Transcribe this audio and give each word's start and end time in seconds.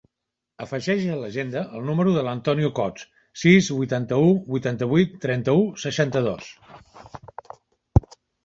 Afegeix 0.65 1.03
a 1.15 1.17
l'agenda 1.23 1.61
el 1.79 1.83
número 1.89 2.13
de 2.15 2.23
l'Antonio 2.27 2.71
Cots: 2.79 3.05
sis, 3.43 3.69
vuitanta-u, 3.81 4.33
vuitanta-vuit, 4.55 5.15
trenta-u, 5.27 5.63
seixanta-dos. 5.85 6.53